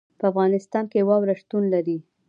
په 0.19 0.25
افغانستان 0.31 0.85
کې 0.91 1.05
واوره 1.07 1.35
شتون 1.41 1.63
لري. 1.73 1.97